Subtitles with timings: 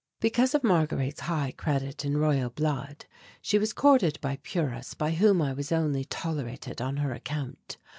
[0.19, 3.05] Because of Marguerite's high credit in Royal blood
[3.39, 7.77] she was courted by "purists" by whom I was only tolerated on her account.